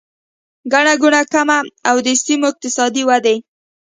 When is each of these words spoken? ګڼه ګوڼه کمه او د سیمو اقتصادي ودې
ګڼه 0.71 0.93
ګوڼه 1.01 1.21
کمه 1.33 1.59
او 1.89 1.95
د 2.05 2.07
سیمو 2.23 2.45
اقتصادي 2.51 3.03
ودې 3.09 3.35